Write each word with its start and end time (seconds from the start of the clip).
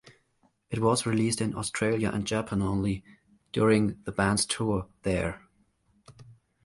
It 0.71 0.79
was 0.79 1.05
released 1.05 1.41
in 1.41 1.53
Australia 1.55 2.09
and 2.11 2.25
Japan 2.25 2.63
only, 2.63 3.03
during 3.51 4.01
the 4.03 4.11
band's 4.11 4.47
tour 4.47 4.87
there. 5.03 5.47